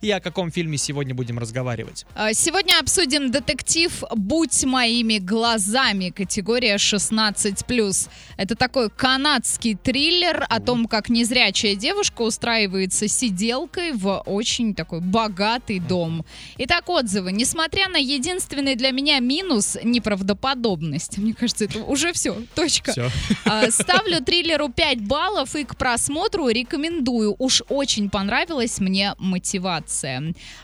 И 0.00 0.12
о 0.12 0.20
каком 0.20 0.52
фильме 0.52 0.78
сегодня 0.78 1.12
будем 1.12 1.40
разговаривать? 1.40 2.06
А, 2.14 2.32
Сегодня 2.32 2.78
обсудим 2.78 3.32
детектив 3.32 4.04
«Будь 4.14 4.64
моими 4.64 5.18
глазами» 5.18 6.10
категория 6.10 6.76
16+. 6.76 8.08
Это 8.36 8.54
такой 8.54 8.90
канадский 8.90 9.74
триллер 9.74 10.46
о 10.48 10.60
том, 10.60 10.86
как 10.86 11.08
незрячая 11.08 11.74
девушка 11.74 12.22
устраивается 12.22 13.08
сиделкой 13.08 13.90
в 13.90 14.22
очень 14.24 14.72
такой 14.72 15.00
богатый 15.00 15.80
дом. 15.80 16.24
Итак, 16.58 16.88
отзывы. 16.88 17.32
Несмотря 17.32 17.88
на 17.88 17.98
единственный 17.98 18.76
для 18.76 18.92
меня 18.92 19.18
минус— 19.18 19.76
неправдоподобность. 19.82 21.18
Мне 21.18 21.34
кажется, 21.34 21.64
это 21.64 21.80
уже 21.80 22.12
все, 22.12 22.40
точка. 22.54 22.92
Все. 22.92 23.10
А, 23.44 23.68
Ставлю 23.72 24.22
триллеру 24.22 24.68
5 24.68 25.00
баллов 25.00 25.56
и 25.56 25.64
к 25.64 25.74
просмотру 25.76 26.48
рекомендую. 26.50 27.34
Уж 27.36 27.64
очень 27.68 28.08
понравилась 28.10 28.78
мне 28.78 29.16
мотивация. 29.18 29.87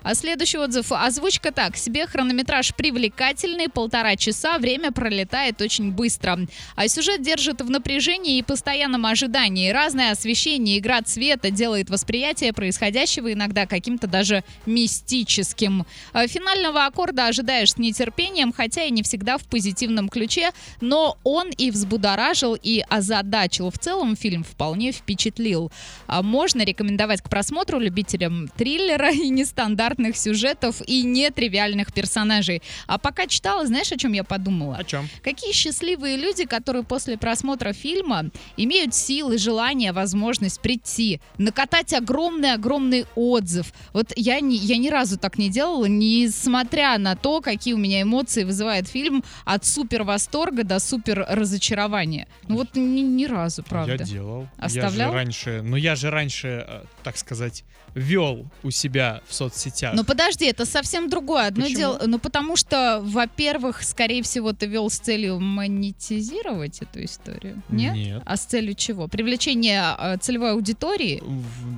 А 0.03 0.15
следующий 0.15 0.59
отзыв. 0.59 0.93
Озвучка 0.93 1.51
так. 1.51 1.77
Себе 1.77 2.07
хронометраж 2.07 2.75
привлекательный, 2.75 3.69
полтора 3.69 4.17
часа, 4.17 4.59
время 4.59 4.93
пролетает 4.93 5.61
очень 5.63 5.93
быстро. 5.93 6.39
А 6.77 6.89
сюжет 6.89 7.23
держит 7.23 7.61
в 7.61 7.71
напряжении 7.71 8.39
и 8.39 8.43
постоянном 8.43 9.07
ожидании. 9.07 9.71
Разное 9.71 10.13
освещение, 10.13 10.79
игра 10.79 11.03
цвета 11.03 11.51
делает 11.51 11.91
восприятие 11.91 12.53
происходящего 12.53 13.33
иногда 13.33 13.67
каким-то 13.67 14.07
даже 14.07 14.45
мистическим. 14.67 15.87
А 16.13 16.27
Финального 16.27 16.87
аккорда 16.87 17.29
ожидаешь 17.29 17.73
с 17.73 17.79
нетерпением, 17.79 18.53
хотя 18.53 18.85
и 18.85 18.91
не 18.91 19.03
всегда 19.03 19.39
в 19.39 19.45
позитивном 19.45 20.09
ключе, 20.09 20.51
но 20.81 21.17
он 21.25 21.51
и 21.51 21.71
взбудоражил, 21.71 22.55
и 22.55 22.83
озадачил. 22.89 23.71
В 23.71 23.79
целом 23.79 24.17
фильм 24.17 24.45
вполне 24.45 24.93
впечатлил. 24.93 25.73
А 26.07 26.23
Можно 26.23 26.63
рекомендовать 26.63 27.23
к 27.23 27.29
просмотру 27.29 27.79
любителям 27.79 28.49
триллера 28.57 29.14
и 29.15 29.29
нестандартных 29.31 30.17
сюжетов 30.17 30.83
и 30.87 31.03
нетривиальных 31.03 31.93
персонажей. 31.93 32.63
А 32.87 32.99
пока 32.99 33.27
читала, 33.27 33.67
знаешь, 33.67 33.93
о 33.93 33.97
чем 33.97 34.13
я 34.13 34.25
подумала? 34.25 34.77
О 34.77 34.85
чем? 34.85 35.09
Какие 35.23 35.53
счастливые 35.53 36.17
люди, 36.17 36.45
которые 36.45 36.85
после 36.85 37.17
просмотра 37.17 37.73
фильма 37.73 38.31
имеют 38.57 38.95
силы, 38.95 39.39
желание, 39.39 39.93
возможность 39.93 40.61
прийти, 40.61 41.21
накатать 41.39 41.93
огромный-огромный 41.93 43.07
отзыв. 43.15 43.73
Вот 43.93 44.13
я 44.17 44.41
ни, 44.41 44.55
я 44.55 44.77
ни 44.77 44.89
разу 44.89 45.19
так 45.19 45.39
не 45.39 45.49
делала, 45.51 45.87
несмотря 45.87 46.99
на 46.99 47.17
то, 47.17 47.41
какие 47.41 47.75
у 47.75 47.79
меня 47.79 48.03
эмоции 48.03 48.45
вызывает 48.45 48.89
фильм 48.89 49.25
от 49.45 49.65
супер 49.65 50.05
восторга 50.05 50.65
до 50.65 50.79
супер 50.79 51.27
разочарования. 51.29 52.27
Ну 52.49 52.57
вот 52.57 52.75
ни, 52.75 53.01
ни 53.01 53.27
разу, 53.27 53.63
правда. 53.63 53.93
Я 53.93 53.99
делал. 53.99 54.49
Я 54.59 54.65
Оставлял? 54.65 55.11
же 55.11 55.17
раньше, 55.17 55.63
ну 55.63 55.77
я 55.77 55.97
же 55.97 56.11
раньше, 56.11 56.65
э, 56.67 56.85
так 57.03 57.17
сказать, 57.17 57.65
вел 57.95 58.47
у 58.63 58.71
себя 58.71 59.04
в 59.29 59.35
соцсетях. 59.35 59.95
Ну 59.95 60.05
подожди, 60.05 60.47
это 60.47 60.65
совсем 60.67 61.09
другое. 61.09 61.47
Одно 61.47 61.65
Почему? 61.65 61.79
дело, 61.79 62.01
ну 62.07 62.19
потому 62.19 62.57
что, 62.57 63.01
во-первых, 63.03 63.83
скорее 63.83 64.23
всего, 64.23 64.53
ты 64.53 64.67
вел 64.67 64.91
с 64.91 64.99
целью 64.99 65.41
монетизировать 65.41 66.83
эту 66.83 67.05
историю, 67.05 67.63
нет? 67.69 67.95
Нет. 67.95 68.23
А 68.25 68.37
с 68.37 68.45
целью 68.45 68.75
чего? 68.75 69.09
Привлечение 69.09 69.83
э, 69.99 70.17
целевой 70.19 70.53
аудитории? 70.53 71.23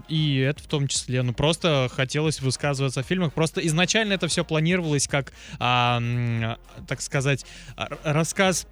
И 0.08 0.38
это 0.38 0.62
в 0.62 0.66
том 0.66 0.88
числе. 0.88 1.22
Ну, 1.22 1.32
просто 1.32 1.88
хотелось 1.92 2.40
высказываться 2.40 3.00
о 3.00 3.02
фильмах. 3.02 3.32
Просто 3.32 3.64
изначально 3.66 4.14
это 4.14 4.28
все 4.28 4.44
планировалось 4.44 5.08
как, 5.08 5.32
а, 5.58 6.00
так 6.86 7.00
сказать, 7.00 7.44
а, 7.76 7.88
рассказ 8.04 8.66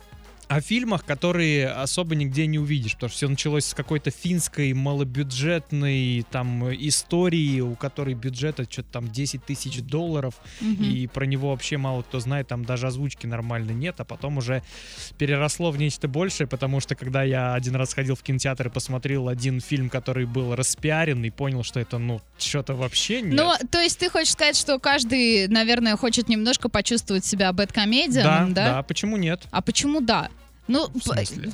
о 0.54 0.60
фильмах, 0.60 1.04
которые 1.04 1.68
особо 1.68 2.14
нигде 2.14 2.46
не 2.46 2.58
увидишь, 2.60 2.94
потому 2.94 3.08
что 3.08 3.16
все 3.16 3.28
началось 3.28 3.66
с 3.66 3.74
какой-то 3.74 4.10
финской 4.10 4.72
малобюджетной 4.72 6.24
там 6.30 6.72
истории, 6.72 7.60
у 7.60 7.74
которой 7.74 8.14
бюджета 8.14 8.64
что-то 8.70 8.88
там 8.92 9.08
10 9.10 9.44
тысяч 9.44 9.80
долларов, 9.80 10.34
Мгм. 10.60 10.84
и 10.84 11.06
про 11.08 11.24
него 11.26 11.50
вообще 11.50 11.76
мало 11.76 12.02
кто 12.02 12.20
знает, 12.20 12.48
там 12.48 12.64
даже 12.64 12.86
озвучки 12.86 13.26
нормально 13.26 13.72
нет, 13.72 13.96
а 13.98 14.04
потом 14.04 14.38
уже 14.38 14.62
переросло 15.18 15.72
в 15.72 15.78
нечто 15.78 16.06
большее, 16.06 16.46
потому 16.46 16.78
что 16.80 16.94
когда 16.94 17.24
я 17.24 17.54
один 17.54 17.74
раз 17.74 17.92
ходил 17.92 18.14
в 18.14 18.22
кинотеатр 18.22 18.68
и 18.68 18.70
посмотрел 18.70 19.28
один 19.28 19.60
фильм, 19.60 19.90
который 19.90 20.26
был 20.26 20.54
распиарен, 20.54 21.24
и 21.24 21.30
понял, 21.30 21.64
что 21.64 21.80
это, 21.80 21.98
ну, 21.98 22.20
что-то 22.38 22.74
вообще 22.74 23.22
нет. 23.22 23.34
Ну, 23.34 23.52
то 23.70 23.80
есть 23.80 23.98
ты 23.98 24.08
хочешь 24.08 24.32
сказать, 24.32 24.56
что 24.56 24.78
каждый, 24.78 25.48
наверное, 25.48 25.96
хочет 25.96 26.28
немножко 26.28 26.68
почувствовать 26.68 27.24
себя 27.24 27.46
да, 27.46 27.52
бэткомедианом, 27.52 28.54
да? 28.54 28.72
да, 28.74 28.82
почему 28.82 29.16
нет? 29.16 29.42
А 29.50 29.60
почему 29.60 30.00
да? 30.00 30.28
Ну, 30.66 30.90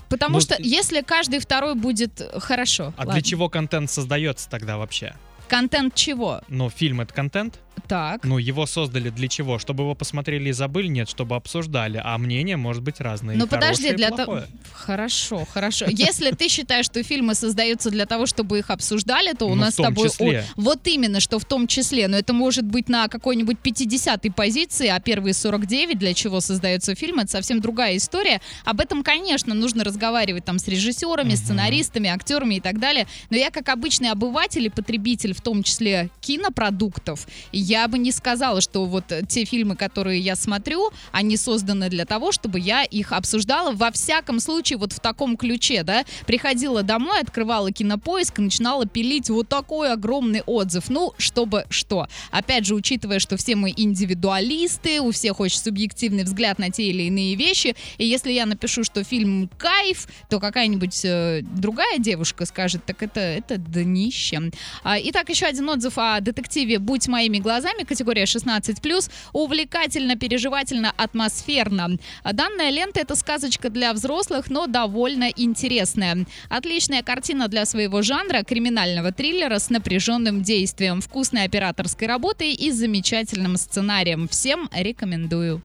потому 0.09 0.35
Ну, 0.35 0.41
что 0.41 0.57
если 0.59 1.01
каждый 1.01 1.41
второй 1.41 1.75
будет 1.75 2.21
хорошо. 2.39 2.93
А 2.97 3.01
ладно. 3.01 3.15
для 3.15 3.23
чего 3.23 3.49
контент 3.49 3.91
создается 3.91 4.49
тогда 4.49 4.77
вообще? 4.79 5.15
Контент 5.51 5.97
чего? 5.97 6.41
Ну, 6.49 6.71
фильм— 6.71 7.01
это 7.03 7.13
контент? 7.13 7.59
Так. 7.89 8.23
Ну, 8.25 8.39
его 8.39 8.67
создали 8.67 9.11
для 9.11 9.27
чего? 9.27 9.59
Чтобы 9.59 9.83
его 9.83 9.97
посмотрели 9.97 10.51
и 10.51 10.53
забыли? 10.53 10.87
Нет, 10.87 11.09
чтобы 11.09 11.35
обсуждали. 11.35 12.01
А 12.03 12.17
мнение 12.19 12.57
может 12.57 12.85
быть 12.85 13.01
разное. 13.01 13.35
Ну 13.35 13.49
подожди, 13.49 13.93
для 13.93 14.11
того... 14.11 14.43
Хорошо, 14.73 15.45
хорошо. 15.53 15.87
Если 15.89 16.31
ты 16.31 16.49
считаешь, 16.49 16.87
что 16.87 17.03
фильмы 17.03 17.35
создаются 17.35 17.91
для 17.91 18.07
того, 18.07 18.27
чтобы 18.27 18.61
их 18.61 18.71
обсуждали, 18.71 19.33
то 19.33 19.47
у 19.47 19.57
Ну, 19.57 19.63
нас 19.63 19.75
с 19.75 19.77
тобой... 19.77 20.09
Вот 20.55 20.87
именно, 20.87 21.19
что 21.19 21.41
в 21.41 21.45
том 21.45 21.67
числе. 21.67 22.07
Но 22.07 22.17
это 22.17 22.33
может 22.33 22.65
быть 22.65 22.89
на 22.89 23.09
какой-нибудь 23.09 23.57
50-й 23.63 24.31
позиции, 24.31 24.87
а 24.87 25.01
первые 25.01 25.35
49, 25.35 25.99
для 25.99 26.15
чего 26.15 26.41
создается 26.41 26.95
фильм, 26.95 27.19
это 27.19 27.31
совсем 27.31 27.61
другая 27.61 27.97
история. 27.97 28.41
Об 28.65 28.81
этом, 28.81 29.03
конечно, 29.03 29.53
нужно 29.55 29.83
разговаривать 29.83 30.45
там 30.45 30.61
с 30.61 30.69
режиссерами, 30.69 31.35
сценаристами, 31.35 32.09
актерами 32.09 32.57
и 32.57 32.61
так 32.61 32.79
далее. 32.79 33.09
Но 33.31 33.37
я 33.37 33.51
как 33.51 33.69
обычный 33.69 34.11
обыватель 34.11 34.65
и 34.65 34.69
потребитель, 34.69 35.35
в 35.41 35.43
том 35.43 35.63
числе 35.63 36.11
кинопродуктов, 36.21 37.27
я 37.51 37.89
бы 37.89 37.97
не 37.97 38.13
сказала, 38.13 38.61
что 38.61 38.85
вот 38.85 39.05
те 39.27 39.47
фильмы, 39.47 39.75
которые 39.75 40.21
я 40.21 40.37
смотрю, 40.37 40.91
они 41.13 41.39
созданы 41.39 41.89
для 41.89 42.05
того, 42.05 42.31
чтобы 42.31 42.61
я 42.61 42.85
их 42.85 43.13
обсуждала 43.13 43.73
во 43.73 43.91
всяком 43.91 44.39
случае 44.39 44.79
вот 44.79 44.93
в 44.93 45.01
таком 45.01 45.39
ключе, 45.39 45.83
да. 45.83 46.05
Приходила 46.27 46.83
домой, 46.83 47.21
открывала 47.21 47.73
кинопоиск 47.73 48.39
и 48.39 48.43
начинала 48.43 48.85
пилить 48.87 49.31
вот 49.31 49.49
такой 49.49 49.93
огромный 49.93 50.43
отзыв. 50.43 50.91
Ну, 50.91 51.15
чтобы 51.17 51.65
что. 51.71 52.07
Опять 52.31 52.67
же, 52.67 52.75
учитывая, 52.75 53.19
что 53.19 53.39
все 53.39 53.57
мы 53.57 53.73
индивидуалисты, 53.75 55.01
у 55.01 55.11
всех 55.11 55.41
очень 55.41 55.59
субъективный 55.59 56.25
взгляд 56.25 56.59
на 56.59 56.71
те 56.71 56.85
или 56.85 57.05
иные 57.05 57.35
вещи, 57.35 57.75
и 57.97 58.05
если 58.05 58.31
я 58.31 58.45
напишу, 58.45 58.85
что 58.85 59.03
фильм 59.05 59.49
кайф, 59.57 60.07
то 60.29 60.39
какая-нибудь 60.39 61.01
э, 61.05 61.41
другая 61.43 61.99
девушка 61.99 62.45
скажет, 62.45 62.85
так 62.85 63.03
это, 63.03 63.21
это 63.21 63.57
днище. 63.57 64.51
А, 64.85 64.99
итак, 65.01 65.30
еще 65.31 65.47
один 65.47 65.69
отзыв 65.69 65.97
о 65.97 66.21
детективе 66.21 66.79
«Будь 66.79 67.09
моими 67.09 67.39
глазами», 67.39 67.85
категория 67.85 68.25
16+, 68.25 69.11
увлекательно, 69.33 70.17
переживательно, 70.17 70.93
атмосферно. 70.97 71.99
Данная 72.31 72.71
лента— 72.71 73.01
это 73.03 73.17
сказочка 73.17 73.71
для 73.71 73.93
взрослых, 73.93 74.51
но 74.51 74.67
довольно 74.67 75.31
интересная. 75.35 76.27
Отличная 76.49 77.03
картина 77.03 77.49
для 77.49 77.65
своего 77.65 78.03
жанра, 78.03 78.43
криминального 78.43 79.13
триллера 79.13 79.59
с 79.59 79.71
напряженным 79.71 80.43
действием, 80.43 81.01
вкусной 81.01 81.45
операторской 81.45 82.07
работой 82.07 82.53
и 82.53 82.71
замечательным 82.71 83.57
сценарием. 83.57 84.29
Всем 84.29 84.69
рекомендую. 84.73 85.59